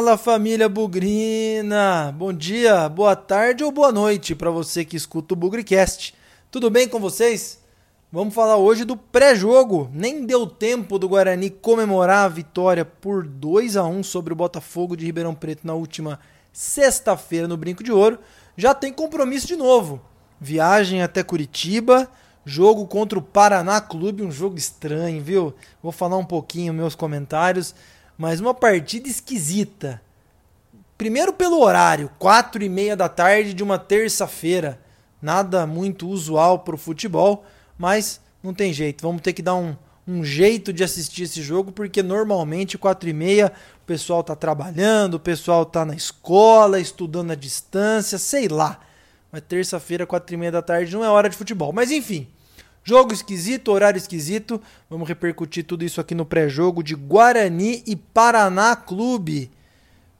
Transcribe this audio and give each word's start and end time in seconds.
Fala 0.00 0.16
família 0.16 0.66
Bugrina! 0.66 2.10
Bom 2.16 2.32
dia, 2.32 2.88
boa 2.88 3.14
tarde 3.14 3.62
ou 3.62 3.70
boa 3.70 3.92
noite 3.92 4.34
para 4.34 4.50
você 4.50 4.82
que 4.82 4.96
escuta 4.96 5.34
o 5.34 5.36
Bugricast. 5.36 6.14
Tudo 6.50 6.70
bem 6.70 6.88
com 6.88 6.98
vocês? 6.98 7.58
Vamos 8.10 8.32
falar 8.32 8.56
hoje 8.56 8.86
do 8.86 8.96
pré-jogo. 8.96 9.90
Nem 9.92 10.24
deu 10.24 10.46
tempo 10.46 10.98
do 10.98 11.06
Guarani 11.06 11.50
comemorar 11.50 12.24
a 12.24 12.28
vitória 12.28 12.82
por 12.82 13.26
2 13.26 13.76
a 13.76 13.84
1 13.84 14.02
sobre 14.02 14.32
o 14.32 14.36
Botafogo 14.36 14.96
de 14.96 15.04
Ribeirão 15.04 15.34
Preto 15.34 15.66
na 15.66 15.74
última 15.74 16.18
sexta-feira 16.50 17.46
no 17.46 17.58
Brinco 17.58 17.84
de 17.84 17.92
Ouro. 17.92 18.18
Já 18.56 18.72
tem 18.72 18.94
compromisso 18.94 19.46
de 19.46 19.54
novo. 19.54 20.00
Viagem 20.40 21.02
até 21.02 21.22
Curitiba, 21.22 22.08
jogo 22.42 22.86
contra 22.86 23.18
o 23.18 23.22
Paraná 23.22 23.82
Clube, 23.82 24.22
um 24.22 24.32
jogo 24.32 24.56
estranho, 24.56 25.22
viu? 25.22 25.52
Vou 25.82 25.92
falar 25.92 26.16
um 26.16 26.24
pouquinho 26.24 26.72
meus 26.72 26.94
comentários 26.94 27.74
mas 28.20 28.38
uma 28.38 28.52
partida 28.52 29.08
esquisita. 29.08 29.98
Primeiro 30.98 31.32
pelo 31.32 31.62
horário, 31.62 32.10
quatro 32.18 32.62
e 32.62 32.68
meia 32.68 32.94
da 32.94 33.08
tarde 33.08 33.54
de 33.54 33.62
uma 33.62 33.78
terça-feira. 33.78 34.78
Nada 35.22 35.66
muito 35.66 36.06
usual 36.06 36.58
para 36.58 36.74
o 36.74 36.78
futebol, 36.78 37.46
mas 37.78 38.20
não 38.42 38.52
tem 38.52 38.74
jeito. 38.74 39.00
Vamos 39.00 39.22
ter 39.22 39.32
que 39.32 39.40
dar 39.40 39.54
um, 39.54 39.74
um 40.06 40.22
jeito 40.22 40.70
de 40.70 40.84
assistir 40.84 41.22
esse 41.22 41.40
jogo, 41.40 41.72
porque 41.72 42.02
normalmente 42.02 42.76
quatro 42.76 43.08
e 43.08 43.14
meia 43.14 43.54
o 43.82 43.86
pessoal 43.86 44.20
está 44.20 44.36
trabalhando, 44.36 45.14
o 45.14 45.20
pessoal 45.20 45.62
está 45.62 45.86
na 45.86 45.94
escola, 45.94 46.78
estudando 46.78 47.30
à 47.30 47.34
distância, 47.34 48.18
sei 48.18 48.48
lá. 48.48 48.80
Mas 49.32 49.40
terça-feira, 49.48 50.06
quatro 50.06 50.34
e 50.34 50.36
meia 50.36 50.52
da 50.52 50.60
tarde, 50.60 50.92
não 50.92 51.02
é 51.02 51.08
hora 51.08 51.30
de 51.30 51.38
futebol. 51.38 51.72
Mas 51.72 51.90
enfim, 51.90 52.28
Jogo 52.82 53.12
esquisito, 53.12 53.70
horário 53.70 53.98
esquisito. 53.98 54.60
Vamos 54.88 55.08
repercutir 55.08 55.64
tudo 55.64 55.84
isso 55.84 56.00
aqui 56.00 56.14
no 56.14 56.24
pré-jogo 56.24 56.82
de 56.82 56.94
Guarani 56.94 57.82
e 57.86 57.94
Paraná 57.94 58.74
Clube 58.74 59.50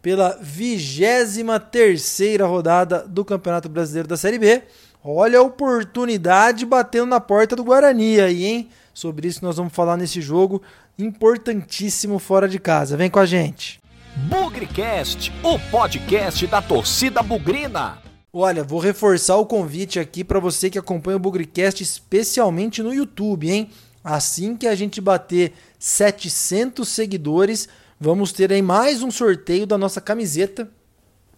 pela 0.03 0.39
23 0.41 2.19
rodada 2.41 3.06
do 3.06 3.25
Campeonato 3.25 3.69
Brasileiro 3.69 4.08
da 4.08 4.16
Série 4.16 4.38
B. 4.38 4.62
Olha 5.03 5.38
a 5.38 5.42
oportunidade 5.42 6.66
batendo 6.66 7.06
na 7.06 7.20
porta 7.20 7.56
do 7.56 7.64
Guarani 7.64 8.20
aí, 8.20 8.44
hein? 8.44 8.69
Sobre 8.92 9.28
isso 9.28 9.44
nós 9.44 9.56
vamos 9.56 9.72
falar 9.72 9.97
nesse 9.97 10.20
jogo 10.20 10.62
importantíssimo 10.98 12.19
fora 12.19 12.48
de 12.48 12.58
casa. 12.58 12.97
Vem 12.97 13.08
com 13.08 13.19
a 13.19 13.27
gente. 13.27 13.81
Bugrecast, 14.28 15.33
o 15.42 15.58
podcast 15.70 16.47
da 16.47 16.61
torcida 16.61 17.22
bugrina. 17.22 18.09
Olha, 18.33 18.62
vou 18.62 18.78
reforçar 18.78 19.36
o 19.39 19.47
convite 19.47 19.98
aqui 19.98 20.23
para 20.23 20.39
você 20.39 20.70
que 20.70 20.78
acompanha 20.78 21.17
o 21.17 21.20
Bugrecast, 21.20 21.83
especialmente 21.83 22.81
no 22.81 22.95
YouTube, 22.95 23.50
hein? 23.50 23.70
Assim 24.05 24.56
que 24.56 24.69
a 24.69 24.75
gente 24.77 25.00
bater 25.00 25.53
700 25.81 26.89
seguidores, 26.89 27.69
vamos 27.98 28.31
ter 28.31 28.53
aí 28.53 28.62
mais 28.62 29.03
um 29.03 29.11
sorteio 29.11 29.67
da 29.67 29.77
nossa 29.77 30.00
camiseta 30.00 30.70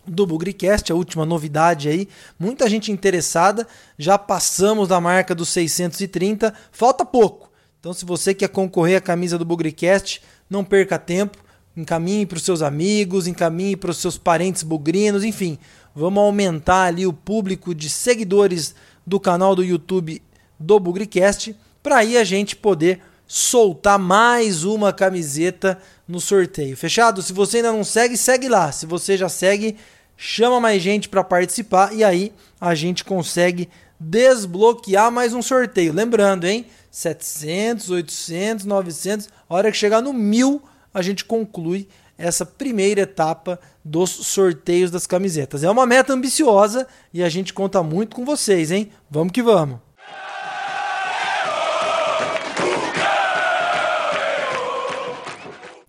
do 0.06 0.26
Bugrecast, 0.26 0.92
a 0.92 0.94
última 0.94 1.24
novidade 1.24 1.88
aí. 1.88 2.06
Muita 2.38 2.68
gente 2.68 2.92
interessada, 2.92 3.66
já 3.96 4.18
passamos 4.18 4.88
da 4.88 5.00
marca 5.00 5.34
dos 5.34 5.48
630, 5.48 6.52
falta 6.70 7.06
pouco. 7.06 7.50
Então, 7.80 7.94
se 7.94 8.04
você 8.04 8.34
quer 8.34 8.48
concorrer 8.48 8.98
à 8.98 9.00
camisa 9.00 9.38
do 9.38 9.46
Bugrecast, 9.46 10.20
não 10.48 10.62
perca 10.62 10.98
tempo, 10.98 11.38
encaminhe 11.74 12.26
para 12.26 12.36
os 12.36 12.44
seus 12.44 12.60
amigos, 12.60 13.26
encaminhe 13.26 13.76
para 13.76 13.90
os 13.90 13.96
seus 13.96 14.18
parentes 14.18 14.62
bugrinos, 14.62 15.24
enfim 15.24 15.58
Vamos 15.94 16.22
aumentar 16.22 16.84
ali 16.84 17.06
o 17.06 17.12
público 17.12 17.74
de 17.74 17.90
seguidores 17.90 18.74
do 19.06 19.20
canal 19.20 19.54
do 19.54 19.62
YouTube 19.62 20.22
do 20.58 20.80
Bugricast 20.80 21.54
para 21.82 21.98
aí 21.98 22.16
a 22.16 22.24
gente 22.24 22.56
poder 22.56 23.02
soltar 23.26 23.98
mais 23.98 24.64
uma 24.64 24.92
camiseta 24.92 25.78
no 26.06 26.20
sorteio. 26.20 26.76
Fechado? 26.76 27.22
Se 27.22 27.32
você 27.32 27.58
ainda 27.58 27.72
não 27.72 27.84
segue, 27.84 28.16
segue 28.16 28.48
lá. 28.48 28.70
Se 28.72 28.86
você 28.86 29.16
já 29.16 29.28
segue, 29.28 29.76
chama 30.16 30.60
mais 30.60 30.82
gente 30.82 31.08
para 31.08 31.24
participar 31.24 31.94
e 31.94 32.04
aí 32.04 32.32
a 32.60 32.74
gente 32.74 33.04
consegue 33.04 33.68
desbloquear 33.98 35.10
mais 35.10 35.34
um 35.34 35.42
sorteio. 35.42 35.92
Lembrando, 35.92 36.44
hein? 36.44 36.66
700, 36.90 37.90
800, 37.90 38.64
900, 38.64 39.28
a 39.48 39.54
hora 39.54 39.70
que 39.70 39.76
chegar 39.76 40.02
no 40.02 40.12
mil, 40.12 40.62
a 40.92 41.00
gente 41.00 41.24
conclui 41.24 41.88
essa 42.22 42.46
primeira 42.46 43.00
etapa 43.00 43.58
dos 43.84 44.08
sorteios 44.10 44.92
das 44.92 45.08
camisetas. 45.08 45.64
É 45.64 45.70
uma 45.70 45.84
meta 45.84 46.12
ambiciosa 46.12 46.86
e 47.12 47.20
a 47.20 47.28
gente 47.28 47.52
conta 47.52 47.82
muito 47.82 48.14
com 48.14 48.24
vocês, 48.24 48.70
hein? 48.70 48.90
Vamos 49.10 49.32
que 49.32 49.42
vamos! 49.42 49.80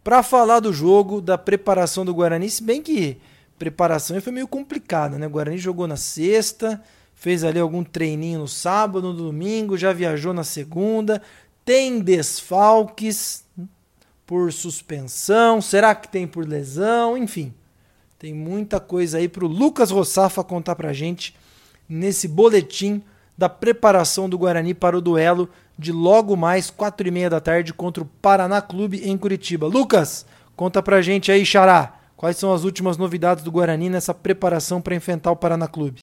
Para 0.04 0.24
falar 0.24 0.60
do 0.60 0.74
jogo, 0.74 1.22
da 1.22 1.38
preparação 1.38 2.04
do 2.04 2.14
Guarani, 2.16 2.50
se 2.50 2.64
bem 2.64 2.82
que 2.82 3.18
preparação 3.60 4.20
foi 4.20 4.34
meio 4.34 4.48
complicada, 4.48 5.20
né? 5.20 5.28
O 5.28 5.30
Guarani 5.30 5.60
jogou 5.60 5.88
na 5.88 5.96
sexta, 5.96 6.82
fez 7.14 7.44
ali 7.44 7.60
algum 7.60 7.84
treininho 7.84 8.40
no 8.40 8.48
sábado, 8.48 9.14
no 9.14 9.14
domingo, 9.14 9.78
já 9.78 9.94
viajou 9.94 10.34
na 10.34 10.44
segunda, 10.44 11.22
tem 11.64 12.00
desfalques 12.00 13.43
por 14.26 14.52
suspensão, 14.52 15.62
será 15.62 15.94
que 15.94 16.08
tem 16.08 16.26
por 16.26 16.48
lesão, 16.48 17.18
enfim. 17.18 17.54
Tem 18.18 18.34
muita 18.34 18.80
coisa 18.80 19.18
aí 19.18 19.28
para 19.28 19.44
o 19.44 19.48
Lucas 19.48 19.92
Rossafa 19.92 20.44
contar 20.44 20.76
para 20.76 20.94
gente 20.94 21.36
nesse 21.90 22.28
boletim 22.28 23.04
da 23.38 23.50
preparação 23.50 24.30
do 24.30 24.38
Guarani 24.38 24.74
para 24.74 24.98
o 24.98 25.02
duelo 25.02 25.50
de 25.78 25.92
logo 25.92 26.36
mais 26.36 26.70
quatro 26.70 27.08
e 27.08 27.12
meia 27.12 27.30
da 27.30 27.42
tarde 27.42 27.74
contra 27.74 28.04
o 28.04 28.06
Paraná 28.06 28.62
Clube 28.62 29.02
em 29.04 29.18
Curitiba. 29.18 29.68
Lucas, 29.68 30.26
conta 30.56 30.82
para 30.82 31.02
gente 31.02 31.32
aí, 31.32 31.46
Xará, 31.46 32.00
quais 32.16 32.38
são 32.38 32.54
as 32.54 32.64
últimas 32.64 32.96
novidades 32.96 33.44
do 33.44 33.52
Guarani 33.52 33.90
nessa 33.90 34.14
preparação 34.14 34.80
para 34.80 34.96
enfrentar 34.96 35.32
o 35.32 35.36
Paraná 35.36 35.68
Clube? 35.68 36.03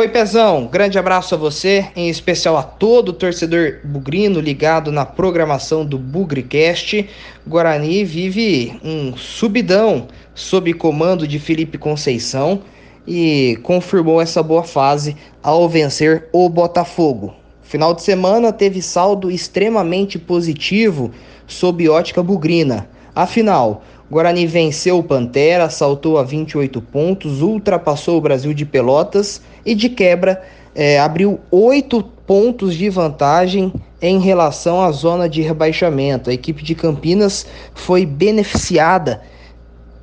Oi, 0.00 0.08
Pezão, 0.08 0.66
grande 0.66 0.98
abraço 0.98 1.34
a 1.34 1.38
você, 1.38 1.86
em 1.94 2.08
especial 2.08 2.56
a 2.56 2.62
todo 2.62 3.12
torcedor 3.12 3.80
bugrino 3.84 4.40
ligado 4.40 4.90
na 4.90 5.04
programação 5.04 5.84
do 5.84 5.98
Bugricast. 5.98 7.06
Guarani 7.46 8.02
vive 8.02 8.80
um 8.82 9.14
subidão 9.14 10.08
sob 10.34 10.72
comando 10.72 11.28
de 11.28 11.38
Felipe 11.38 11.76
Conceição 11.76 12.62
e 13.06 13.58
confirmou 13.62 14.22
essa 14.22 14.42
boa 14.42 14.62
fase 14.62 15.14
ao 15.42 15.68
vencer 15.68 16.30
o 16.32 16.48
Botafogo. 16.48 17.34
Final 17.60 17.92
de 17.92 18.00
semana 18.00 18.54
teve 18.54 18.80
saldo 18.80 19.30
extremamente 19.30 20.18
positivo 20.18 21.10
sob 21.46 21.86
ótica 21.90 22.22
bugrina. 22.22 22.88
Afinal, 23.14 23.84
Guarani 24.10 24.44
venceu 24.44 24.98
o 24.98 25.04
Pantera, 25.04 25.70
saltou 25.70 26.18
a 26.18 26.24
28 26.24 26.82
pontos, 26.82 27.42
ultrapassou 27.42 28.18
o 28.18 28.20
Brasil 28.20 28.52
de 28.52 28.66
Pelotas 28.66 29.40
e 29.64 29.74
de 29.74 29.88
quebra 29.88 30.42
é, 30.74 30.98
abriu 30.98 31.38
oito 31.50 32.02
pontos 32.02 32.74
de 32.74 32.88
vantagem 32.88 33.72
em 34.02 34.18
relação 34.18 34.82
à 34.82 34.90
zona 34.90 35.28
de 35.28 35.42
rebaixamento. 35.42 36.30
A 36.30 36.32
equipe 36.32 36.62
de 36.62 36.74
Campinas 36.74 37.46
foi 37.74 38.04
beneficiada 38.04 39.22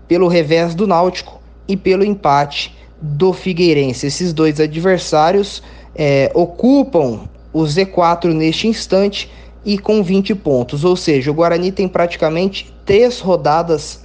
pelo 0.08 0.28
revés 0.28 0.74
do 0.74 0.88
Náutico 0.88 1.42
e 1.68 1.76
pelo 1.76 2.06
empate 2.06 2.76
do 3.02 3.34
Figueirense. 3.34 4.08
Esses 4.08 4.32
dois 4.34 4.60
adversários 4.60 5.62
é, 5.96 6.32
ocupam 6.34 7.28
o 7.52 7.64
Z4 7.64 8.34
neste 8.34 8.68
instante 8.68 9.30
e 9.68 9.78
com 9.78 10.02
20 10.02 10.34
pontos, 10.34 10.86
ou 10.86 10.96
seja, 10.96 11.30
o 11.30 11.34
Guarani 11.34 11.74
tem 11.74 11.90
praticamente 11.90 12.74
três 12.86 13.20
rodadas 13.20 14.02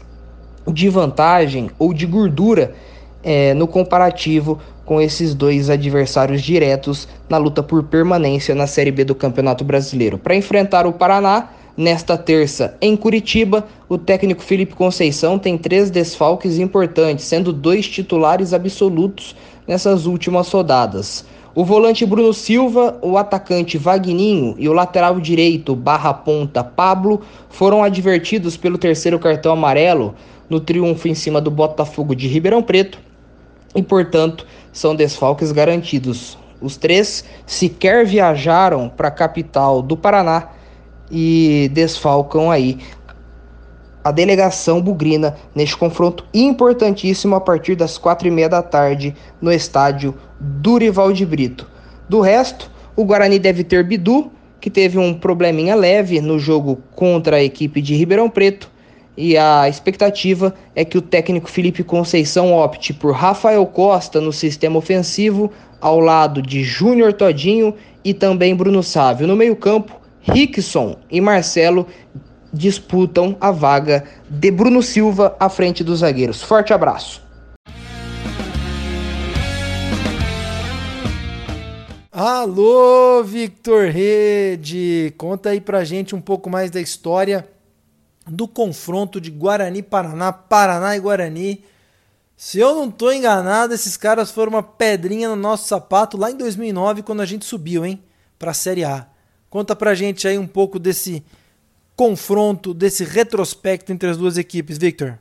de 0.66 0.88
vantagem 0.88 1.70
ou 1.78 1.94
de 1.94 2.04
gordura 2.04 2.74
é, 3.22 3.54
no 3.54 3.68
comparativo 3.68 4.58
com 4.84 5.00
esses 5.00 5.36
dois 5.36 5.70
adversários 5.70 6.42
diretos 6.42 7.06
na 7.28 7.38
luta 7.38 7.62
por 7.62 7.84
permanência 7.84 8.56
na 8.56 8.66
Série 8.66 8.90
B 8.90 9.04
do 9.04 9.14
Campeonato 9.14 9.62
Brasileiro. 9.62 10.18
Para 10.18 10.34
enfrentar 10.34 10.84
o 10.84 10.92
Paraná, 10.92 11.50
nesta 11.76 12.18
terça 12.18 12.76
em 12.80 12.96
Curitiba, 12.96 13.64
o 13.88 13.96
técnico 13.96 14.42
Felipe 14.42 14.74
Conceição 14.74 15.38
tem 15.38 15.56
três 15.56 15.92
desfalques 15.92 16.58
importantes, 16.58 17.24
sendo 17.24 17.52
dois 17.52 17.86
titulares 17.88 18.52
absolutos 18.52 19.36
nessas 19.64 20.06
últimas 20.06 20.50
rodadas. 20.50 21.24
O 21.54 21.66
volante 21.66 22.06
Bruno 22.06 22.32
Silva, 22.32 22.98
o 23.02 23.18
atacante 23.18 23.76
Vagninho 23.76 24.54
e 24.56 24.70
o 24.70 24.72
lateral 24.72 25.20
direito 25.20 25.76
barra 25.76 26.14
ponta 26.14 26.64
Pablo 26.64 27.20
foram 27.50 27.84
advertidos 27.84 28.56
pelo 28.56 28.78
terceiro 28.78 29.18
cartão 29.18 29.52
amarelo 29.52 30.14
no 30.48 30.58
triunfo 30.60 31.08
em 31.08 31.14
cima 31.14 31.42
do 31.42 31.50
Botafogo 31.50 32.16
de 32.16 32.26
Ribeirão 32.26 32.62
Preto 32.62 32.98
e, 33.74 33.82
portanto, 33.82 34.46
são 34.72 34.96
desfalques 34.96 35.52
garantidos. 35.52 36.38
Os 36.58 36.78
três 36.78 37.22
sequer 37.44 38.06
viajaram 38.06 38.88
para 38.88 39.08
a 39.08 39.10
capital 39.10 39.82
do 39.82 39.94
Paraná 39.94 40.48
e 41.10 41.70
desfalcam 41.74 42.50
aí 42.50 42.78
a 44.04 44.10
delegação 44.10 44.80
bugrina 44.80 45.36
neste 45.54 45.76
confronto 45.76 46.24
importantíssimo 46.34 47.34
a 47.34 47.40
partir 47.40 47.74
das 47.74 47.96
quatro 47.98 48.26
e 48.26 48.30
meia 48.30 48.48
da 48.48 48.62
tarde 48.62 49.14
no 49.40 49.52
estádio 49.52 50.14
Durival 50.40 51.12
de 51.12 51.24
Brito. 51.24 51.68
Do 52.08 52.20
resto, 52.20 52.70
o 52.96 53.04
Guarani 53.04 53.38
deve 53.38 53.64
ter 53.64 53.84
Bidu, 53.84 54.30
que 54.60 54.70
teve 54.70 54.98
um 54.98 55.14
probleminha 55.14 55.74
leve 55.74 56.20
no 56.20 56.38
jogo 56.38 56.78
contra 56.94 57.36
a 57.36 57.42
equipe 57.42 57.80
de 57.80 57.94
Ribeirão 57.94 58.28
Preto, 58.28 58.70
e 59.16 59.36
a 59.36 59.68
expectativa 59.68 60.54
é 60.74 60.84
que 60.84 60.96
o 60.96 61.02
técnico 61.02 61.50
Felipe 61.50 61.84
Conceição 61.84 62.54
opte 62.54 62.94
por 62.94 63.12
Rafael 63.12 63.64
Costa 63.66 64.20
no 64.20 64.32
sistema 64.32 64.78
ofensivo, 64.78 65.52
ao 65.80 66.00
lado 66.00 66.40
de 66.40 66.62
Júnior 66.62 67.12
Todinho 67.12 67.74
e 68.04 68.14
também 68.14 68.54
Bruno 68.54 68.82
Sávio. 68.82 69.26
No 69.26 69.36
meio-campo, 69.36 70.00
Rickson 70.22 70.96
e 71.10 71.20
Marcelo 71.20 71.86
disputam 72.52 73.36
a 73.40 73.50
vaga 73.50 74.04
de 74.28 74.50
Bruno 74.50 74.82
Silva 74.82 75.36
à 75.40 75.48
frente 75.48 75.82
dos 75.82 76.00
zagueiros. 76.00 76.42
Forte 76.42 76.72
abraço. 76.72 77.22
Alô, 82.10 83.24
Victor 83.24 83.88
Rede! 83.88 85.14
Conta 85.16 85.48
aí 85.48 85.60
pra 85.60 85.82
gente 85.82 86.14
um 86.14 86.20
pouco 86.20 86.50
mais 86.50 86.70
da 86.70 86.80
história 86.80 87.48
do 88.26 88.46
confronto 88.46 89.20
de 89.20 89.30
Guarani-Paraná, 89.30 90.32
Paraná 90.32 90.94
e 90.94 91.00
Guarani. 91.00 91.64
Se 92.36 92.58
eu 92.58 92.74
não 92.74 92.90
tô 92.90 93.10
enganado, 93.10 93.72
esses 93.72 93.96
caras 93.96 94.30
foram 94.30 94.52
uma 94.52 94.62
pedrinha 94.62 95.28
no 95.28 95.36
nosso 95.36 95.68
sapato 95.68 96.16
lá 96.16 96.30
em 96.30 96.36
2009, 96.36 97.02
quando 97.02 97.22
a 97.22 97.26
gente 97.26 97.44
subiu, 97.44 97.84
hein, 97.84 98.02
pra 98.38 98.52
Série 98.52 98.84
A. 98.84 99.06
Conta 99.48 99.74
pra 99.74 99.94
gente 99.94 100.26
aí 100.28 100.38
um 100.38 100.46
pouco 100.46 100.78
desse 100.78 101.24
confronto, 102.02 102.74
desse 102.74 103.04
retrospecto 103.04 103.92
entre 103.92 104.08
as 104.08 104.16
duas 104.16 104.36
equipes, 104.36 104.76
Victor? 104.76 105.20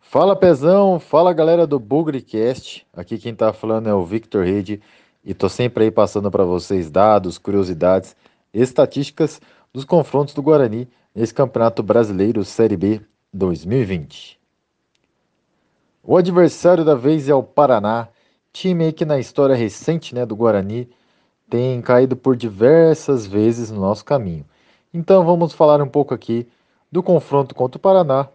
Fala 0.00 0.34
Pezão, 0.34 0.98
fala 0.98 1.32
galera 1.32 1.68
do 1.68 1.78
Bugrecast. 1.78 2.84
Aqui 2.92 3.16
quem 3.16 3.32
tá 3.32 3.52
falando 3.52 3.88
é 3.88 3.94
o 3.94 4.04
Victor 4.04 4.44
Rede 4.44 4.82
e 5.24 5.32
tô 5.32 5.48
sempre 5.48 5.84
aí 5.84 5.90
passando 5.92 6.32
para 6.32 6.42
vocês 6.42 6.90
dados, 6.90 7.38
curiosidades, 7.38 8.16
estatísticas 8.52 9.40
dos 9.72 9.84
confrontos 9.84 10.34
do 10.34 10.42
Guarani 10.42 10.88
nesse 11.14 11.34
Campeonato 11.34 11.82
Brasileiro 11.82 12.44
Série 12.44 12.76
B 12.76 13.00
2020. 13.32 14.38
O 16.02 16.16
adversário 16.16 16.84
da 16.84 16.94
vez 16.94 17.28
é 17.28 17.34
o 17.34 17.42
Paraná, 17.42 18.08
time 18.52 18.92
que 18.92 19.04
na 19.04 19.18
história 19.18 19.54
recente 19.54 20.14
né, 20.14 20.24
do 20.24 20.36
Guarani 20.36 20.88
tem 21.50 21.80
caído 21.80 22.16
por 22.16 22.36
diversas 22.36 23.26
vezes 23.26 23.70
no 23.70 23.80
nosso 23.80 24.04
caminho. 24.04 24.44
Então 24.92 25.24
vamos 25.24 25.52
falar 25.52 25.82
um 25.82 25.88
pouco 25.88 26.14
aqui 26.14 26.46
do 26.90 27.02
confronto 27.02 27.54
contra 27.54 27.78
o 27.78 27.80
Paraná, 27.80 28.28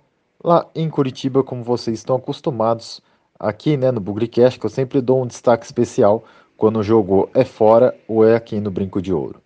lá 0.43 0.67
em 0.75 0.89
Curitiba, 0.89 1.43
como 1.43 1.63
vocês 1.63 1.99
estão 1.99 2.15
acostumados 2.15 3.01
aqui 3.39 3.75
né, 3.75 3.91
no 3.91 3.99
Bugrecast, 3.99 4.59
que 4.59 4.65
eu 4.65 4.69
sempre 4.69 5.01
dou 5.01 5.23
um 5.23 5.27
destaque 5.27 5.65
especial 5.65 6.23
quando 6.55 6.77
o 6.77 6.83
jogo 6.83 7.29
é 7.33 7.43
fora 7.43 7.97
ou 8.07 8.25
é 8.25 8.35
aqui 8.35 8.59
no 8.59 8.71
Brinco 8.71 9.01
de 9.01 9.11
Ouro. 9.11 9.42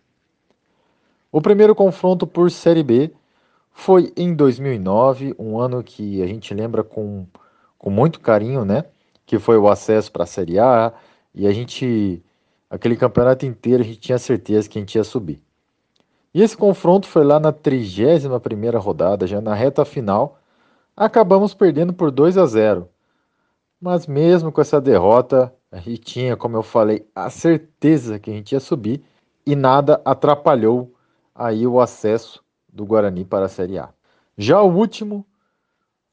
O 1.32 1.42
primeiro 1.42 1.76
confronto 1.76 2.26
por 2.26 2.50
Série 2.50 2.84
B 2.84 3.12
foi 3.72 4.12
em 4.16 4.34
2009, 4.34 5.36
um 5.38 5.60
ano 5.60 5.84
que 5.84 6.22
a 6.22 6.28
gente 6.28 6.54
lembra 6.54 6.84
com, 6.84 7.26
com 7.78 7.90
muito 7.90 8.20
carinho, 8.20 8.64
né? 8.64 8.86
Que 9.26 9.38
foi 9.38 9.58
o 9.58 9.68
acesso 9.68 10.12
para 10.12 10.24
a 10.24 10.28
Série 10.28 10.58
A 10.58 10.94
e 11.36 11.46
a 11.46 11.52
gente, 11.52 12.24
aquele 12.70 12.96
campeonato 12.96 13.46
inteiro, 13.46 13.84
a 13.84 13.86
gente 13.86 14.00
tinha 14.00 14.18
certeza 14.18 14.70
que 14.70 14.80
a 14.80 14.82
gente 14.82 14.96
ia 14.96 15.04
subir. 15.04 15.42
E 16.34 16.42
esse 16.42 16.56
confronto 16.56 17.08
foi 17.08 17.24
lá 17.24 17.40
na 17.40 17.52
31 17.52 18.40
primeira 18.40 18.80
rodada, 18.80 19.28
já 19.28 19.42
na 19.42 19.54
reta 19.54 19.84
final, 19.84 20.40
acabamos 20.96 21.54
perdendo 21.54 21.94
por 21.94 22.10
2 22.10 22.38
a 22.38 22.46
0. 22.46 22.88
Mas 23.80 24.08
mesmo 24.08 24.52
com 24.52 24.62
essa 24.62 24.80
derrota, 24.80 25.54
a 25.72 25.78
gente 25.78 26.00
tinha, 26.00 26.38
como 26.38 26.56
eu 26.56 26.64
falei, 26.64 27.06
a 27.14 27.30
certeza 27.30 28.18
que 28.18 28.32
a 28.32 28.34
gente 28.34 28.54
ia 28.54 28.60
subir 28.60 29.04
e 29.46 29.56
nada 29.56 30.02
atrapalhou 30.06 30.92
aí 31.38 31.68
o 31.68 31.80
acesso 31.80 32.44
do 32.68 32.86
Guarani 32.86 33.24
para 33.24 33.46
a 33.46 33.50
Série 33.50 33.78
A. 33.78 33.90
Já 34.36 34.62
o 34.62 34.74
último 34.74 35.26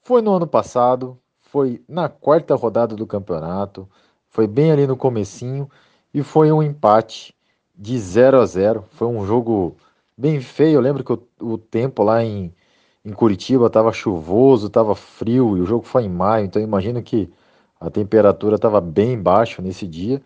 foi 0.02 0.20
no 0.20 0.34
ano 0.34 0.46
passado, 0.46 1.18
foi 1.40 1.82
na 1.88 2.08
quarta 2.08 2.54
rodada 2.54 2.94
do 2.94 3.06
campeonato, 3.06 3.88
foi 4.28 4.46
bem 4.46 4.70
ali 4.70 4.86
no 4.86 4.96
comecinho 4.96 5.70
e 6.12 6.22
foi 6.22 6.52
um 6.52 6.62
empate 6.62 7.34
de 7.74 7.98
0 7.98 8.40
a 8.40 8.46
0. 8.46 8.84
Foi 8.90 9.08
um 9.08 9.24
jogo 9.24 9.76
bem 10.16 10.40
feio. 10.40 10.74
Eu 10.76 10.80
lembro 10.80 11.02
que 11.02 11.12
o, 11.12 11.22
o 11.40 11.58
tempo 11.58 12.02
lá 12.02 12.22
em, 12.22 12.54
em 13.04 13.12
Curitiba 13.12 13.66
estava 13.66 13.92
chuvoso, 13.92 14.66
estava 14.66 14.94
frio 14.94 15.56
e 15.56 15.60
o 15.60 15.66
jogo 15.66 15.84
foi 15.84 16.04
em 16.04 16.08
maio, 16.08 16.44
então 16.44 16.60
imagino 16.60 17.02
que 17.02 17.30
a 17.80 17.90
temperatura 17.90 18.56
estava 18.56 18.80
bem 18.80 19.20
baixa 19.20 19.62
nesse 19.62 19.86
dia. 19.86 20.22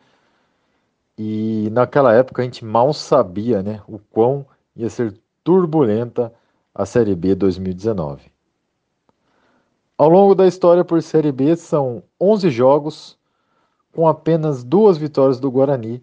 E 1.17 1.69
naquela 1.73 2.15
época 2.15 2.43
a 2.43 2.45
gente 2.45 2.65
mal 2.65 2.93
sabia, 2.93 3.63
né, 3.63 3.83
o 3.89 3.99
quão 3.99 4.47
ia 4.79 4.89
ser 4.89 5.15
turbulenta 5.43 6.33
a 6.73 6.87
Série 6.87 7.17
B 7.17 7.35
2019. 7.35 8.31
Ao 9.99 10.09
longo 10.09 10.35
da 10.35 10.47
história 10.47 10.85
por 10.85 11.03
Série 11.03 11.33
B 11.33 11.57
são 11.57 12.05
11 12.21 12.49
jogos, 12.51 13.19
com 13.93 14.07
apenas 14.07 14.63
duas 14.63 14.97
vitórias 14.97 15.41
do 15.41 15.51
Guarani, 15.51 16.01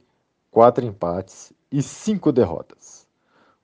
quatro 0.51 0.85
empates 0.85 1.53
e 1.71 1.81
cinco 1.81 2.31
derrotas. 2.31 3.07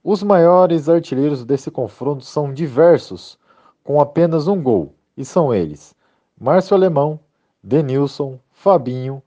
Os 0.02 0.24
maiores 0.24 0.88
artilheiros 0.88 1.44
desse 1.44 1.70
confronto 1.70 2.24
são 2.24 2.54
diversos, 2.54 3.38
com 3.84 4.00
apenas 4.00 4.48
um 4.48 4.64
gol, 4.64 4.96
e 5.18 5.26
são 5.26 5.54
eles: 5.54 5.94
Márcio 6.40 6.76
Alemão, 6.76 7.20
Denilson, 7.62 8.40
Fabinho, 8.52 9.22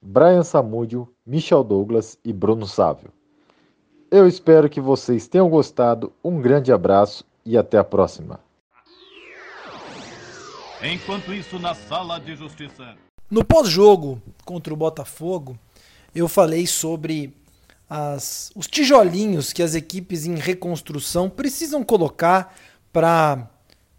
Brian 0.00 0.44
Samúdio, 0.44 1.08
Michel 1.26 1.64
Douglas 1.64 2.16
e 2.24 2.32
Bruno 2.32 2.66
Sávio. 2.66 3.10
Eu 4.16 4.28
espero 4.28 4.70
que 4.70 4.80
vocês 4.80 5.26
tenham 5.26 5.48
gostado. 5.48 6.12
Um 6.22 6.40
grande 6.40 6.70
abraço 6.70 7.24
e 7.44 7.58
até 7.58 7.78
a 7.78 7.82
próxima. 7.82 8.38
Enquanto 10.80 11.34
isso, 11.34 11.58
na 11.58 11.74
sala 11.74 12.20
de 12.20 12.36
justiça. 12.36 12.94
No 13.28 13.44
pós-jogo 13.44 14.22
contra 14.44 14.72
o 14.72 14.76
Botafogo, 14.76 15.58
eu 16.14 16.28
falei 16.28 16.64
sobre 16.64 17.36
as, 17.90 18.52
os 18.54 18.68
tijolinhos 18.68 19.52
que 19.52 19.64
as 19.64 19.74
equipes 19.74 20.26
em 20.26 20.36
reconstrução 20.36 21.28
precisam 21.28 21.82
colocar 21.82 22.56
para 22.92 23.50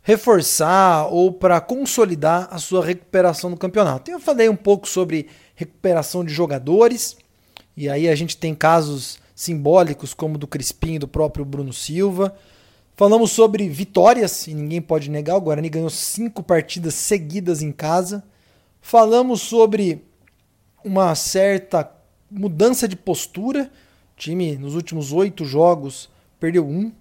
reforçar 0.01 1.07
ou 1.12 1.34
para 1.34 1.60
consolidar 1.60 2.48
a 2.51 2.57
sua 2.57 2.86
recuperação 2.86 3.50
no 3.50 3.57
campeonato. 3.57 4.10
Eu 4.10 4.22
falei 4.22 4.48
um 4.48 4.55
pouco 4.55 4.88
sobre 4.88 5.27
recuperação 5.55 6.24
de 6.24 6.34
jogadores, 6.34 7.17
e 7.75 7.89
aí 7.89 8.07
a 8.07 8.15
gente 8.15 8.38
tem 8.38 8.55
casos 8.55 9.19
simbólicos, 9.35 10.13
como 10.13 10.37
do 10.37 10.47
Crispim 10.47 10.93
e 10.93 10.99
do 10.99 11.07
próprio 11.07 11.43
Bruno 11.43 11.73
Silva. 11.73 12.33
Falamos 12.95 13.31
sobre 13.31 13.67
vitórias, 13.67 14.47
e 14.47 14.53
ninguém 14.53 14.81
pode 14.81 15.09
negar, 15.09 15.35
o 15.35 15.41
Guarani 15.41 15.67
ganhou 15.67 15.89
cinco 15.89 16.41
partidas 16.41 16.93
seguidas 16.93 17.61
em 17.61 17.73
casa. 17.73 18.23
Falamos 18.81 19.41
sobre 19.41 20.05
uma 20.83 21.13
certa 21.13 21.91
mudança 22.31 22.87
de 22.87 22.95
postura. 22.95 23.69
O 24.13 24.17
time, 24.17 24.55
nos 24.55 24.75
últimos 24.75 25.11
oito 25.11 25.43
jogos, 25.43 26.09
perdeu 26.39 26.65
um, 26.65 26.91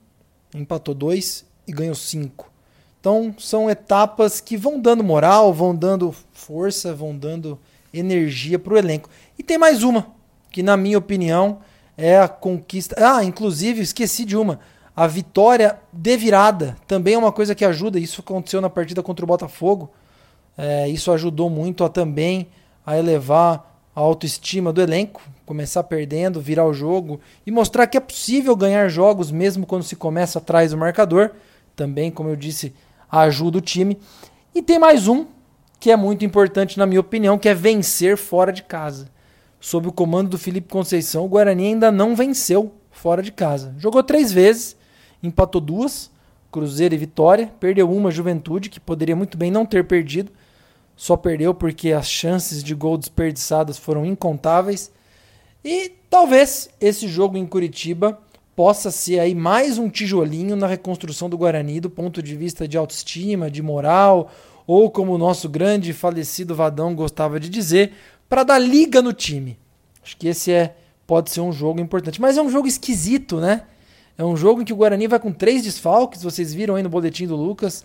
empatou 0.53 0.95
dois 0.95 1.47
e 1.67 1.73
ganhou 1.73 1.95
cinco. 1.95 2.51
Então, 2.99 3.35
são 3.39 3.71
etapas 3.71 4.41
que 4.41 4.57
vão 4.57 4.81
dando 4.81 5.05
moral, 5.05 5.53
vão 5.53 5.77
dando 5.77 6.15
força, 6.33 6.95
vão 6.95 7.17
dando 7.17 7.59
energia 7.93 8.59
para 8.59 8.75
o 8.75 8.79
elenco. 8.79 9.11
E 9.39 9.43
tem 9.43 9.59
mais 9.59 9.83
uma, 9.83 10.09
que, 10.51 10.63
na 10.63 10.77
minha 10.77 10.99
opinião, 10.99 11.61
é 11.97 12.19
a 12.19 12.29
conquista. 12.29 12.97
Ah, 12.99 13.25
inclusive, 13.25 13.81
esqueci 13.81 14.25
de 14.25 14.37
uma. 14.37 14.61
A 14.97 15.07
vitória 15.07 15.79
de 15.93 16.17
virada 16.17 16.77
também 16.87 17.15
é 17.15 17.19
uma 17.19 17.33
coisa 17.33 17.55
que 17.55 17.65
ajuda. 17.65 17.99
Isso 17.99 18.21
aconteceu 18.21 18.61
na 18.61 18.71
partida 18.71 19.03
contra 19.03 19.25
o 19.25 19.29
Botafogo. 19.29 19.91
É, 20.57 20.89
isso 20.89 21.11
ajudou 21.11 21.51
muito 21.51 21.83
a 21.85 21.89
também 21.89 22.49
a 22.87 22.97
elevar 22.97 23.73
a 23.95 24.01
autoestima 24.01 24.73
do 24.73 24.81
elenco, 24.81 25.21
começar 25.47 25.83
perdendo, 25.85 26.41
virar 26.41 26.65
o 26.65 26.75
jogo 26.75 27.21
e 27.47 27.51
mostrar 27.51 27.87
que 27.87 27.97
é 27.97 28.01
possível 28.01 28.55
ganhar 28.57 28.89
jogos 28.89 29.31
mesmo 29.31 29.67
quando 29.67 29.83
se 29.83 29.97
começa 29.97 30.39
atrás 30.39 30.71
do 30.71 30.79
marcador. 30.79 31.33
Também, 31.75 32.11
como 32.11 32.29
eu 32.29 32.37
disse, 32.37 32.73
ajuda 33.11 33.59
o 33.59 33.61
time. 33.61 33.99
E 34.55 34.63
tem 34.63 34.79
mais 34.79 35.09
um 35.09 35.27
que 35.81 35.91
é 35.91 35.97
muito 35.97 36.25
importante 36.25 36.79
na 36.79 36.87
minha 36.87 37.01
opinião, 37.01 37.37
que 37.37 37.49
é 37.49 37.55
vencer 37.55 38.17
fora 38.17 38.53
de 38.53 38.63
casa 38.63 39.14
sob 39.65 39.89
o 39.89 39.93
comando 39.93 40.29
do 40.29 40.39
Felipe 40.39 40.69
Conceição, 40.69 41.25
o 41.25 41.29
Guarani 41.29 41.69
ainda 41.69 41.91
não 41.91 42.15
venceu 42.15 42.71
fora 42.91 43.23
de 43.23 43.33
casa. 43.33 43.75
Jogou 43.79 44.03
três 44.03 44.31
vezes, 44.31 44.77
empatou 45.23 45.59
duas, 45.59 46.11
Cruzeiro 46.53 46.95
e 46.95 46.99
Vitória. 46.99 47.51
Perdeu 47.59 47.91
uma 47.91 48.11
Juventude, 48.11 48.69
que 48.69 48.79
poderia 48.79 49.17
muito 49.17 49.39
bem 49.39 49.51
não 49.51 49.65
ter 49.65 49.87
perdido. 49.87 50.31
Só 50.95 51.17
perdeu 51.17 51.55
porque 51.55 51.93
as 51.93 52.07
chances 52.07 52.63
de 52.63 52.75
gol 52.75 52.99
desperdiçadas 52.99 53.79
foram 53.79 54.05
incontáveis. 54.05 54.93
E 55.65 55.91
talvez 56.11 56.69
esse 56.79 57.09
jogo 57.09 57.39
em 57.39 57.47
Curitiba 57.47 58.19
possa 58.55 58.91
ser 58.91 59.19
aí 59.19 59.35
mais 59.35 59.79
um 59.79 59.89
tijolinho 59.89 60.57
na 60.57 60.67
reconstrução 60.67 61.31
do 61.31 61.39
Guarani 61.39 61.81
do 61.81 61.89
ponto 61.89 62.23
de 62.23 62.37
vista 62.37 62.69
de 62.69 62.77
autoestima, 62.77 63.51
de 63.51 63.63
moral, 63.63 64.31
ou 64.67 64.91
como 64.91 65.13
o 65.13 65.19
nosso 65.19 65.49
grande 65.49 65.93
falecido 65.93 66.55
Vadão 66.55 66.95
gostava 66.95 67.39
de 67.39 67.49
dizer, 67.49 67.93
para 68.29 68.43
dar 68.43 68.59
liga 68.59 69.03
no 69.03 69.13
time. 69.13 69.59
Acho 70.03 70.17
que 70.17 70.29
esse 70.29 70.53
é 70.53 70.77
pode 71.07 71.31
ser 71.31 71.41
um 71.41 71.53
jogo 71.53 71.81
importante, 71.81 72.21
mas 72.21 72.37
é 72.37 72.43
um 72.43 72.51
jogo 72.51 72.67
esquisito, 72.67 73.41
né? 73.41 73.63
É 74.17 74.25
um 74.25 74.37
jogo 74.37 74.63
em 74.63 74.65
que 74.65 74.73
o 74.73 74.77
Guarani 74.77 75.07
vai 75.07 75.19
com 75.19 75.33
três 75.33 75.63
desfalques, 75.63 76.23
vocês 76.23 76.55
viram 76.55 76.77
aí 76.77 76.83
no 76.83 76.89
boletim 76.89 77.27
do 77.27 77.37
Lucas. 77.37 77.85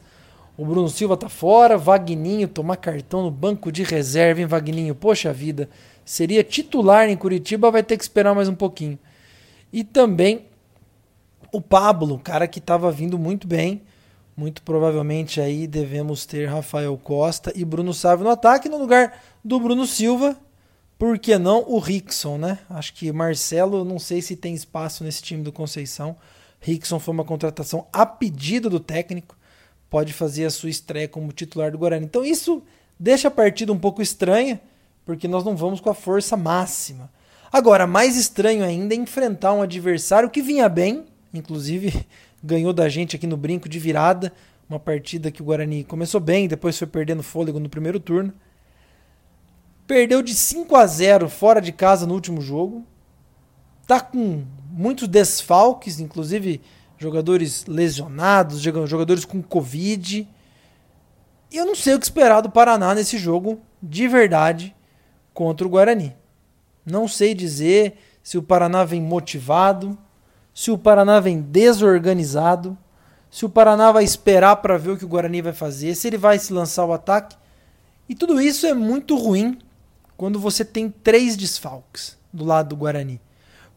O 0.57 0.65
Bruno 0.65 0.89
Silva 0.89 1.17
tá 1.17 1.29
fora, 1.29 1.77
Vagninho 1.77 2.47
tomar 2.47 2.75
cartão 2.75 3.23
no 3.23 3.31
banco 3.31 3.71
de 3.71 3.83
reserva, 3.83 4.41
hein, 4.41 4.45
Vagninho? 4.45 4.93
Poxa 4.93 5.33
vida, 5.33 5.69
seria 6.05 6.43
titular 6.43 7.09
em 7.09 7.15
Curitiba, 7.15 7.71
vai 7.71 7.81
ter 7.81 7.97
que 7.97 8.03
esperar 8.03 8.35
mais 8.35 8.47
um 8.47 8.55
pouquinho. 8.55 8.99
E 9.71 9.83
também 9.83 10.45
o 11.51 11.61
Pablo, 11.61 12.19
cara 12.19 12.47
que 12.47 12.59
estava 12.59 12.91
vindo 12.91 13.17
muito 13.17 13.47
bem. 13.47 13.81
Muito 14.39 14.61
provavelmente 14.61 15.41
aí 15.41 15.67
devemos 15.67 16.25
ter 16.25 16.45
Rafael 16.45 16.97
Costa 16.97 17.51
e 17.53 17.65
Bruno 17.65 17.93
Sávio 17.93 18.23
no 18.23 18.31
ataque 18.31 18.69
no 18.69 18.77
lugar 18.77 19.21
do 19.43 19.59
Bruno 19.59 19.85
Silva. 19.85 20.33
Por 20.97 21.19
que 21.19 21.37
não 21.37 21.65
o 21.67 21.77
Rickson, 21.77 22.37
né? 22.37 22.59
Acho 22.69 22.93
que 22.93 23.11
Marcelo, 23.11 23.83
não 23.83 23.99
sei 23.99 24.21
se 24.21 24.37
tem 24.37 24.55
espaço 24.55 25.03
nesse 25.03 25.21
time 25.21 25.43
do 25.43 25.51
Conceição. 25.51 26.15
Rickson 26.61 26.99
foi 26.99 27.13
uma 27.13 27.25
contratação 27.25 27.85
a 27.91 28.05
pedido 28.05 28.69
do 28.69 28.79
técnico. 28.79 29.35
Pode 29.89 30.13
fazer 30.13 30.45
a 30.45 30.49
sua 30.49 30.69
estreia 30.69 31.09
como 31.09 31.33
titular 31.33 31.69
do 31.69 31.77
Guarani. 31.77 32.05
Então 32.05 32.23
isso 32.23 32.63
deixa 32.97 33.27
a 33.27 33.31
partida 33.31 33.73
um 33.73 33.77
pouco 33.77 34.01
estranha, 34.01 34.61
porque 35.05 35.27
nós 35.27 35.43
não 35.43 35.53
vamos 35.53 35.81
com 35.81 35.89
a 35.89 35.93
força 35.93 36.37
máxima. 36.37 37.11
Agora, 37.51 37.85
mais 37.85 38.15
estranho 38.15 38.63
ainda 38.63 38.95
é 38.95 38.97
enfrentar 38.97 39.51
um 39.51 39.61
adversário 39.61 40.29
que 40.29 40.41
vinha 40.41 40.69
bem, 40.69 41.05
Inclusive, 41.33 42.05
ganhou 42.43 42.73
da 42.73 42.87
gente 42.89 43.15
aqui 43.15 43.27
no 43.27 43.37
brinco 43.37 43.67
de 43.67 43.79
virada. 43.79 44.31
Uma 44.69 44.79
partida 44.79 45.31
que 45.31 45.41
o 45.41 45.45
Guarani 45.45 45.83
começou 45.83 46.21
bem, 46.21 46.47
depois 46.47 46.77
foi 46.77 46.87
perdendo 46.87 47.23
fôlego 47.23 47.59
no 47.59 47.69
primeiro 47.69 47.99
turno. 47.99 48.33
Perdeu 49.87 50.21
de 50.21 50.35
5 50.35 50.75
a 50.75 50.85
0 50.85 51.27
fora 51.27 51.59
de 51.59 51.71
casa 51.71 52.05
no 52.05 52.13
último 52.13 52.41
jogo. 52.41 52.85
Tá 53.87 53.99
com 53.99 54.45
muitos 54.69 55.07
desfalques, 55.07 55.99
inclusive 55.99 56.61
jogadores 56.99 57.65
lesionados, 57.65 58.61
jogadores 58.61 59.25
com 59.25 59.41
Covid. 59.41 60.27
E 61.51 61.57
eu 61.57 61.65
não 61.65 61.73
sei 61.73 61.95
o 61.95 61.99
que 61.99 62.05
esperar 62.05 62.41
do 62.41 62.51
Paraná 62.51 62.93
nesse 62.93 63.17
jogo, 63.17 63.59
de 63.81 64.07
verdade, 64.07 64.75
contra 65.33 65.65
o 65.65 65.69
Guarani. 65.69 66.15
Não 66.85 67.07
sei 67.07 67.33
dizer 67.33 67.97
se 68.21 68.37
o 68.37 68.43
Paraná 68.43 68.83
vem 68.83 69.01
motivado, 69.01 69.97
se 70.59 70.71
o 70.71 70.77
Paraná 70.77 71.21
vem 71.21 71.39
desorganizado, 71.39 72.77
se 73.31 73.45
o 73.45 73.49
Paraná 73.49 73.93
vai 73.93 74.03
esperar 74.03 74.57
para 74.57 74.77
ver 74.77 74.89
o 74.91 74.97
que 74.97 75.05
o 75.05 75.07
Guarani 75.07 75.41
vai 75.41 75.53
fazer, 75.53 75.95
se 75.95 76.05
ele 76.05 76.17
vai 76.17 76.37
se 76.37 76.51
lançar 76.51 76.83
o 76.83 76.91
ataque. 76.91 77.37
E 78.09 78.13
tudo 78.13 78.41
isso 78.41 78.67
é 78.67 78.73
muito 78.73 79.15
ruim 79.15 79.57
quando 80.17 80.37
você 80.37 80.65
tem 80.65 80.89
três 80.89 81.37
desfalques 81.37 82.17
do 82.33 82.43
lado 82.43 82.67
do 82.67 82.75
Guarani. 82.75 83.21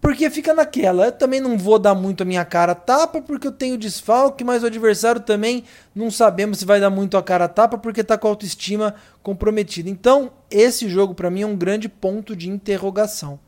Porque 0.00 0.28
fica 0.28 0.52
naquela, 0.52 1.04
eu 1.04 1.12
também 1.12 1.40
não 1.40 1.56
vou 1.56 1.78
dar 1.78 1.94
muito 1.94 2.22
a 2.22 2.26
minha 2.26 2.44
cara 2.44 2.72
a 2.72 2.74
tapa 2.74 3.22
porque 3.22 3.46
eu 3.46 3.52
tenho 3.52 3.78
desfalque, 3.78 4.42
mas 4.42 4.64
o 4.64 4.66
adversário 4.66 5.20
também 5.20 5.62
não 5.94 6.10
sabemos 6.10 6.58
se 6.58 6.64
vai 6.64 6.80
dar 6.80 6.90
muito 6.90 7.16
a 7.16 7.22
cara 7.22 7.44
a 7.44 7.48
tapa 7.48 7.78
porque 7.78 8.00
está 8.00 8.18
com 8.18 8.26
a 8.26 8.30
autoestima 8.30 8.96
comprometida. 9.22 9.88
Então, 9.88 10.32
esse 10.50 10.88
jogo 10.88 11.14
para 11.14 11.30
mim 11.30 11.42
é 11.42 11.46
um 11.46 11.54
grande 11.54 11.88
ponto 11.88 12.34
de 12.34 12.50
interrogação. 12.50 13.38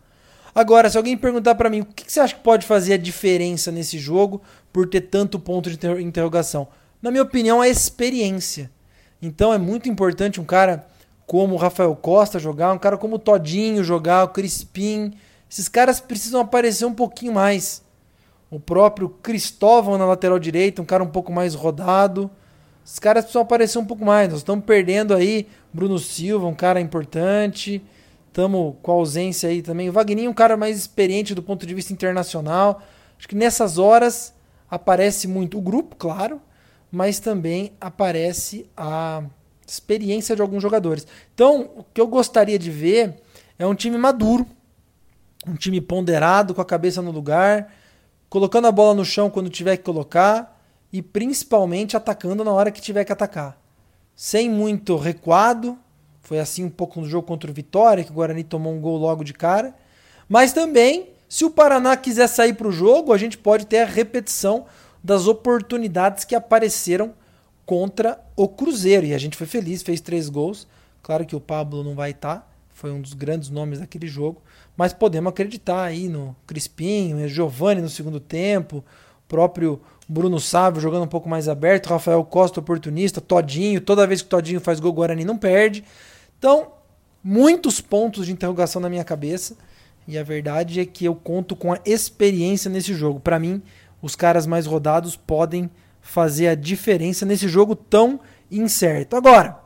Agora, 0.54 0.88
se 0.88 0.96
alguém 0.96 1.16
perguntar 1.16 1.56
para 1.56 1.68
mim 1.68 1.80
o 1.80 1.84
que 1.84 2.10
você 2.10 2.20
acha 2.20 2.34
que 2.34 2.42
pode 2.42 2.64
fazer 2.64 2.94
a 2.94 2.98
diferença 2.98 3.72
nesse 3.72 3.98
jogo 3.98 4.40
por 4.72 4.88
ter 4.88 5.00
tanto 5.02 5.38
ponto 5.38 5.68
de 5.68 5.78
interrogação, 6.00 6.68
na 7.02 7.10
minha 7.10 7.22
opinião, 7.22 7.60
a 7.60 7.68
experiência. 7.68 8.70
Então 9.20 9.52
é 9.52 9.58
muito 9.58 9.88
importante 9.88 10.40
um 10.40 10.44
cara 10.44 10.86
como 11.26 11.54
o 11.54 11.58
Rafael 11.58 11.94
Costa 11.96 12.38
jogar, 12.38 12.72
um 12.72 12.78
cara 12.78 12.96
como 12.96 13.16
o 13.16 13.18
Todinho 13.18 13.82
jogar, 13.82 14.24
o 14.24 14.28
Crispim. 14.28 15.12
Esses 15.50 15.68
caras 15.68 16.00
precisam 16.00 16.40
aparecer 16.40 16.84
um 16.84 16.94
pouquinho 16.94 17.32
mais. 17.32 17.82
O 18.50 18.60
próprio 18.60 19.08
Cristóvão 19.08 19.98
na 19.98 20.06
lateral 20.06 20.38
direita, 20.38 20.80
um 20.80 20.84
cara 20.84 21.02
um 21.02 21.08
pouco 21.08 21.32
mais 21.32 21.54
rodado. 21.54 22.30
Esses 22.84 22.98
caras 22.98 23.24
precisam 23.24 23.42
aparecer 23.42 23.78
um 23.78 23.84
pouco 23.84 24.04
mais. 24.04 24.28
Nós 24.28 24.38
estamos 24.38 24.64
perdendo 24.64 25.14
aí 25.14 25.48
Bruno 25.72 25.98
Silva, 25.98 26.46
um 26.46 26.54
cara 26.54 26.80
importante. 26.80 27.82
Estamos 28.34 28.74
com 28.82 28.90
a 28.90 28.94
ausência 28.94 29.48
aí 29.48 29.62
também. 29.62 29.88
O 29.88 29.92
Wagninho, 29.92 30.28
um 30.28 30.34
cara 30.34 30.56
mais 30.56 30.76
experiente 30.76 31.36
do 31.36 31.42
ponto 31.42 31.64
de 31.64 31.72
vista 31.72 31.92
internacional. 31.92 32.82
Acho 33.16 33.28
que 33.28 33.34
nessas 33.36 33.78
horas 33.78 34.34
aparece 34.68 35.28
muito 35.28 35.56
o 35.56 35.60
grupo, 35.60 35.94
claro, 35.94 36.42
mas 36.90 37.20
também 37.20 37.74
aparece 37.80 38.68
a 38.76 39.22
experiência 39.64 40.34
de 40.34 40.42
alguns 40.42 40.60
jogadores. 40.60 41.06
Então, 41.32 41.70
o 41.76 41.84
que 41.94 42.00
eu 42.00 42.08
gostaria 42.08 42.58
de 42.58 42.72
ver 42.72 43.22
é 43.56 43.64
um 43.64 43.72
time 43.72 43.96
maduro, 43.96 44.44
um 45.46 45.54
time 45.54 45.80
ponderado, 45.80 46.56
com 46.56 46.60
a 46.60 46.64
cabeça 46.64 47.00
no 47.00 47.12
lugar, 47.12 47.72
colocando 48.28 48.66
a 48.66 48.72
bola 48.72 48.94
no 48.94 49.04
chão 49.04 49.30
quando 49.30 49.48
tiver 49.48 49.76
que 49.76 49.84
colocar 49.84 50.60
e 50.92 51.00
principalmente 51.00 51.96
atacando 51.96 52.42
na 52.42 52.50
hora 52.50 52.72
que 52.72 52.80
tiver 52.80 53.04
que 53.04 53.12
atacar. 53.12 53.56
Sem 54.16 54.50
muito 54.50 54.96
recuado, 54.96 55.78
foi 56.24 56.40
assim 56.40 56.64
um 56.64 56.70
pouco 56.70 57.00
no 57.00 57.08
jogo 57.08 57.26
contra 57.26 57.50
o 57.50 57.54
Vitória, 57.54 58.02
que 58.02 58.10
o 58.10 58.14
Guarani 58.14 58.42
tomou 58.42 58.72
um 58.72 58.80
gol 58.80 58.96
logo 58.96 59.22
de 59.22 59.32
cara. 59.32 59.74
Mas 60.28 60.52
também, 60.52 61.10
se 61.28 61.44
o 61.44 61.50
Paraná 61.50 61.96
quiser 61.96 62.26
sair 62.26 62.54
para 62.54 62.66
o 62.66 62.72
jogo, 62.72 63.12
a 63.12 63.18
gente 63.18 63.38
pode 63.38 63.66
ter 63.66 63.80
a 63.80 63.86
repetição 63.86 64.64
das 65.02 65.26
oportunidades 65.26 66.24
que 66.24 66.34
apareceram 66.34 67.12
contra 67.66 68.18
o 68.34 68.48
Cruzeiro. 68.48 69.06
E 69.06 69.14
a 69.14 69.18
gente 69.18 69.36
foi 69.36 69.46
feliz, 69.46 69.82
fez 69.82 70.00
três 70.00 70.30
gols. 70.30 70.66
Claro 71.02 71.26
que 71.26 71.36
o 71.36 71.40
Pablo 71.40 71.84
não 71.84 71.94
vai 71.94 72.12
estar, 72.12 72.36
tá, 72.36 72.46
foi 72.72 72.90
um 72.90 73.02
dos 73.02 73.12
grandes 73.12 73.50
nomes 73.50 73.78
daquele 73.80 74.06
jogo. 74.06 74.40
Mas 74.74 74.94
podemos 74.94 75.30
acreditar 75.30 75.82
aí 75.82 76.08
no 76.08 76.34
Crispim, 76.46 77.12
no 77.12 77.28
Giovanni 77.28 77.82
no 77.82 77.90
segundo 77.90 78.18
tempo, 78.18 78.82
próprio 79.28 79.80
Bruno 80.08 80.40
Sávio 80.40 80.80
jogando 80.80 81.04
um 81.04 81.08
pouco 81.08 81.28
mais 81.28 81.48
aberto, 81.48 81.88
Rafael 81.88 82.24
Costa 82.24 82.60
oportunista, 82.60 83.20
Todinho, 83.20 83.80
toda 83.80 84.06
vez 84.06 84.22
que 84.22 84.26
o 84.26 84.30
Todinho 84.30 84.60
faz 84.60 84.80
gol, 84.80 84.90
o 84.90 84.94
Guarani 84.94 85.24
não 85.24 85.36
perde. 85.36 85.84
Então, 86.38 86.72
muitos 87.22 87.80
pontos 87.80 88.26
de 88.26 88.32
interrogação 88.32 88.80
na 88.80 88.90
minha 88.90 89.04
cabeça. 89.04 89.56
E 90.06 90.18
a 90.18 90.22
verdade 90.22 90.80
é 90.80 90.84
que 90.84 91.06
eu 91.06 91.14
conto 91.14 91.56
com 91.56 91.72
a 91.72 91.80
experiência 91.86 92.70
nesse 92.70 92.92
jogo. 92.92 93.18
Para 93.18 93.38
mim, 93.38 93.62
os 94.02 94.14
caras 94.14 94.46
mais 94.46 94.66
rodados 94.66 95.16
podem 95.16 95.70
fazer 96.02 96.48
a 96.48 96.54
diferença 96.54 97.24
nesse 97.24 97.48
jogo 97.48 97.74
tão 97.74 98.20
incerto. 98.50 99.16
Agora, 99.16 99.58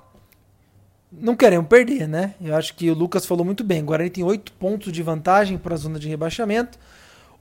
não 1.10 1.34
queremos 1.34 1.66
perder, 1.66 2.06
né? 2.06 2.34
Eu 2.40 2.54
acho 2.54 2.76
que 2.76 2.88
o 2.88 2.94
Lucas 2.94 3.26
falou 3.26 3.44
muito 3.44 3.64
bem. 3.64 3.80
Agora 3.80 4.02
ele 4.02 4.10
tem 4.10 4.22
oito 4.22 4.52
pontos 4.52 4.92
de 4.92 5.02
vantagem 5.02 5.58
para 5.58 5.74
a 5.74 5.78
zona 5.78 5.98
de 5.98 6.08
rebaixamento. 6.08 6.78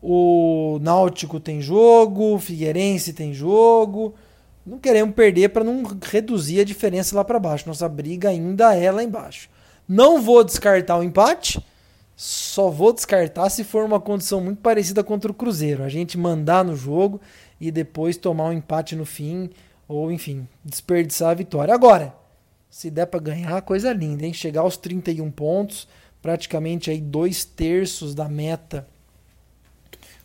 O 0.01 0.79
Náutico 0.81 1.39
tem 1.39 1.61
jogo, 1.61 2.33
o 2.33 2.39
Figueirense 2.39 3.13
tem 3.13 3.33
jogo 3.33 4.15
não 4.67 4.77
queremos 4.77 5.15
perder 5.15 5.49
para 5.49 5.63
não 5.63 5.81
reduzir 6.03 6.59
a 6.59 6.65
diferença 6.65 7.15
lá 7.15 7.23
para 7.23 7.39
baixo. 7.39 7.67
Nossa 7.67 7.87
briga 7.87 8.27
ainda 8.27 8.75
é 8.75 8.91
lá 8.91 9.01
embaixo. 9.01 9.49
Não 9.87 10.21
vou 10.21 10.43
descartar 10.43 10.97
o 10.97 11.03
empate, 11.03 11.65
só 12.17 12.69
vou 12.69 12.91
descartar 12.91 13.49
se 13.49 13.63
for 13.63 13.85
uma 13.85 14.01
condição 14.01 14.41
muito 14.41 14.61
parecida 14.61 15.01
contra 15.05 15.31
o 15.31 15.33
Cruzeiro. 15.33 15.83
A 15.83 15.89
gente 15.89 16.17
mandar 16.17 16.65
no 16.65 16.75
jogo 16.75 17.21
e 17.61 17.71
depois 17.71 18.17
tomar 18.17 18.49
um 18.49 18.53
empate 18.53 18.93
no 18.93 19.05
fim, 19.05 19.49
ou 19.87 20.11
enfim, 20.11 20.45
desperdiçar 20.65 21.29
a 21.29 21.35
vitória. 21.35 21.73
Agora, 21.73 22.13
se 22.69 22.91
der 22.91 23.05
para 23.05 23.21
ganhar, 23.21 23.61
coisa 23.61 23.93
linda, 23.93 24.25
hein? 24.25 24.33
Chegar 24.33 24.61
aos 24.61 24.75
31 24.75 25.31
pontos, 25.31 25.87
praticamente 26.21 26.91
aí 26.91 26.99
dois 26.99 27.45
terços 27.45 28.13
da 28.13 28.27
meta 28.27 28.85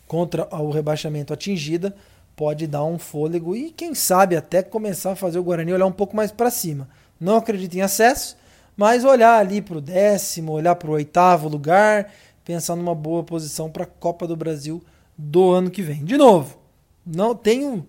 contra 0.05 0.53
o 0.53 0.69
rebaixamento 0.69 1.33
atingida 1.33 1.95
pode 2.35 2.67
dar 2.67 2.83
um 2.83 2.97
fôlego 2.97 3.55
e 3.55 3.71
quem 3.71 3.93
sabe 3.93 4.35
até 4.35 4.63
começar 4.63 5.11
a 5.11 5.15
fazer 5.15 5.39
o 5.39 5.43
Guarani 5.43 5.73
olhar 5.73 5.85
um 5.85 5.91
pouco 5.91 6.15
mais 6.15 6.31
para 6.31 6.49
cima. 6.49 6.89
Não 7.19 7.37
acredito 7.37 7.75
em 7.75 7.81
acesso, 7.81 8.35
mas 8.75 9.03
olhar 9.03 9.39
ali 9.39 9.61
para 9.61 9.77
o 9.77 9.81
décimo, 9.81 10.51
olhar 10.51 10.75
para 10.75 10.89
o 10.89 10.93
oitavo 10.93 11.47
lugar, 11.47 12.11
pensar 12.43 12.75
numa 12.75 12.95
boa 12.95 13.23
posição 13.23 13.69
para 13.69 13.83
a 13.83 13.87
Copa 13.87 14.27
do 14.27 14.35
Brasil 14.35 14.81
do 15.17 15.51
ano 15.51 15.69
que 15.69 15.81
vem. 15.81 16.03
De 16.03 16.17
novo, 16.17 16.57
não 17.05 17.35
tenho 17.35 17.85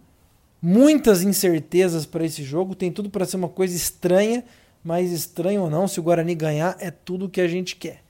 muitas 0.60 1.22
incertezas 1.22 2.06
para 2.06 2.24
esse 2.24 2.42
jogo, 2.42 2.74
tem 2.74 2.92
tudo 2.92 3.10
para 3.10 3.24
ser 3.24 3.36
uma 3.36 3.48
coisa 3.48 3.74
estranha, 3.74 4.44
mas 4.82 5.10
estranho 5.10 5.62
ou 5.62 5.70
não, 5.70 5.88
se 5.88 5.98
o 5.98 6.02
Guarani 6.02 6.34
ganhar 6.34 6.76
é 6.78 6.90
tudo 6.90 7.26
o 7.26 7.28
que 7.28 7.40
a 7.40 7.48
gente 7.48 7.76
quer. 7.76 8.03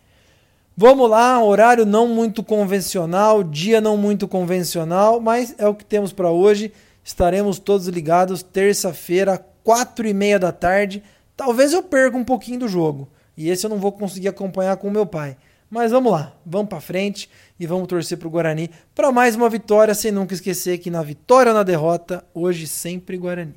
Vamos 0.76 1.09
lá, 1.09 1.40
horário 1.40 1.87
não 1.87 2.09
muito 2.09 2.43
convencional, 2.43 3.45
dia 3.45 3.81
não 3.81 3.97
muito 3.97 4.26
convencional, 4.26 5.21
mas 5.21 5.54
é 5.57 5.69
o 5.69 5.75
que 5.75 5.85
temos 5.85 6.12
para 6.12 6.33
hoje. 6.33 6.73
Estaremos 7.04 7.61
todos 7.61 7.87
ligados 7.87 8.43
terça-feira, 8.43 9.38
quatro 9.62 10.04
e 10.04 10.12
meia 10.12 10.37
da 10.37 10.50
tarde. 10.50 11.00
Talvez 11.37 11.73
eu 11.73 11.81
perca 11.81 12.16
um 12.16 12.25
pouquinho 12.25 12.59
do 12.59 12.69
jogo. 12.69 13.09
E 13.37 13.50
esse 13.50 13.64
eu 13.64 13.71
não 13.71 13.78
vou 13.78 13.93
conseguir 13.93 14.26
acompanhar 14.26 14.76
com 14.76 14.88
o 14.88 14.90
meu 14.90 15.07
pai. 15.07 15.37
Mas 15.71 15.93
vamos 15.93 16.11
lá, 16.11 16.33
vamos 16.45 16.69
para 16.69 16.81
frente 16.81 17.31
e 17.59 17.66
vamos 17.69 17.87
torcer 17.87 18.19
para 18.19 18.26
o 18.26 18.31
Guarani 18.31 18.69
para 18.97 19.12
mais 19.12 19.37
uma 19.37 19.49
vitória, 19.49 19.95
sem 19.95 20.11
nunca 20.11 20.35
esquecer 20.35 20.78
que 20.78 20.90
na 20.90 21.02
vitória 21.02 21.50
ou 21.50 21.57
na 21.57 21.62
derrota, 21.62 22.25
hoje 22.35 22.66
sempre 22.66 23.16
Guarani. 23.16 23.54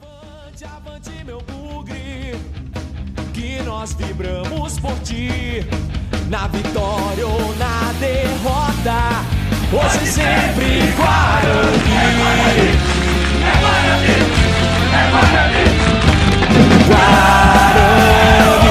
Avante, 0.00 0.64
avante, 0.64 1.24
meu 1.24 1.40
bugre, 1.42 2.34
que 3.34 3.62
nós 3.64 3.92
vibramos 3.94 4.78
por 4.80 4.98
ti, 5.00 5.60
na 6.28 6.48
vitória 6.48 7.26
ou 7.26 7.54
na 7.56 7.92
derrota. 8.00 9.24
Hoje 9.72 10.04
e 10.04 10.06
sempre 10.06 10.92
Guarani. 10.96 11.92
É 11.92 12.10
Guarani, 12.16 12.68
é 13.42 13.52
Guarani, 13.60 14.14
é 14.92 15.10
Guarani. 15.10 15.64
Guarani. 16.88 18.65